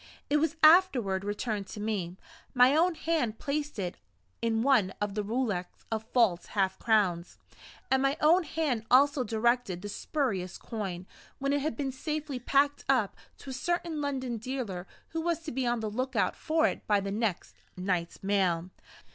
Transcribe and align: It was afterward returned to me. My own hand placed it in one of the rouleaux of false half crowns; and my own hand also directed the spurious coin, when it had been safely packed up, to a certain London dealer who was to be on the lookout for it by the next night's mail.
It 0.31 0.37
was 0.37 0.55
afterward 0.63 1.23
returned 1.23 1.67
to 1.67 1.79
me. 1.79 2.17
My 2.55 2.75
own 2.75 2.95
hand 2.95 3.37
placed 3.37 3.77
it 3.77 3.97
in 4.41 4.63
one 4.63 4.95
of 4.99 5.13
the 5.13 5.21
rouleaux 5.23 5.65
of 5.91 6.05
false 6.11 6.47
half 6.57 6.79
crowns; 6.79 7.37
and 7.91 8.01
my 8.01 8.17
own 8.19 8.41
hand 8.41 8.83
also 8.89 9.23
directed 9.23 9.83
the 9.83 9.89
spurious 9.89 10.57
coin, 10.57 11.05
when 11.37 11.53
it 11.53 11.61
had 11.61 11.77
been 11.77 11.91
safely 11.91 12.39
packed 12.39 12.83
up, 12.89 13.15
to 13.37 13.51
a 13.51 13.53
certain 13.53 14.01
London 14.01 14.37
dealer 14.37 14.87
who 15.09 15.21
was 15.21 15.41
to 15.41 15.51
be 15.51 15.67
on 15.67 15.81
the 15.81 15.91
lookout 15.91 16.35
for 16.35 16.65
it 16.65 16.87
by 16.87 16.99
the 16.99 17.11
next 17.11 17.53
night's 17.77 18.23
mail. 18.23 18.71